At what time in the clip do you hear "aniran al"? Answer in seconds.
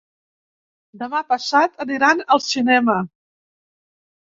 1.87-2.43